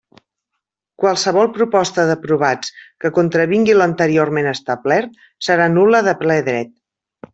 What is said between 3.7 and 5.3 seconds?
l'anteriorment establert